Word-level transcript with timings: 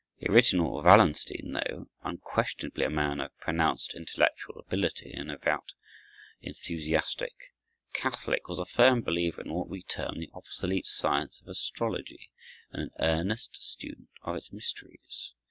The 0.19 0.31
original 0.31 0.81
Wallenstein, 0.81 1.51
though 1.51 1.85
unquestionably 2.01 2.85
a 2.85 2.89
man 2.89 3.21
of 3.21 3.37
pronounced 3.37 3.93
intellectual 3.93 4.57
ability 4.59 5.13
and 5.13 5.29
a 5.29 5.35
devout, 5.37 5.73
enthusiastic 6.41 7.35
Catholic, 7.93 8.47
was 8.47 8.57
a 8.57 8.65
firm 8.65 9.03
believer 9.03 9.41
in 9.43 9.53
what 9.53 9.69
we 9.69 9.83
term 9.83 10.17
the 10.19 10.31
obsolete 10.33 10.87
science 10.87 11.39
of 11.39 11.47
astrology 11.47 12.31
and 12.71 12.81
an 12.81 12.91
earnest 12.97 13.57
student 13.63 14.07
of 14.23 14.37
its 14.37 14.51
mysteries. 14.51 15.33